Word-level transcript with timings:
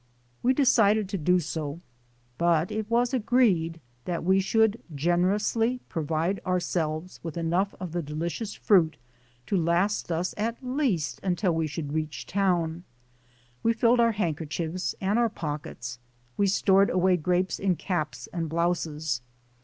We 0.41 0.55
decided 0.55 1.07
to 1.09 1.17
do 1.19 1.39
so, 1.39 1.79
but 2.39 2.71
it 2.71 2.89
was 2.89 3.13
agreed 3.13 3.79
that 4.05 4.23
we 4.23 4.39
should 4.39 4.81
generously 4.95 5.79
pro 5.89 6.01
vide 6.03 6.39
ourselves 6.43 7.19
with 7.21 7.37
enough 7.37 7.75
of 7.79 7.91
the 7.91 8.01
delicious 8.01 8.55
fruit 8.55 8.97
to 9.45 9.55
last 9.61 10.11
us 10.11 10.33
at 10.37 10.57
least 10.65 11.19
until 11.21 11.53
we 11.53 11.67
should 11.67 11.93
reach 11.93 12.25
town. 12.25 12.83
We 13.61 13.73
filled 13.73 13.99
our 13.99 14.13
handkerchiefs 14.13 14.95
and 14.99 15.19
our 15.19 15.29
pockets; 15.29 15.99
we 16.35 16.47
stored 16.47 16.89
away 16.89 17.15
grapes 17.15 17.59
in 17.59 17.75
caps 17.75 18.25
and 18.33 18.49
blouses. 18.49 19.21